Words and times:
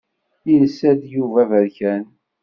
Yelsa-d 0.49 1.01
Yuba 1.13 1.41
aberkan. 1.45 2.03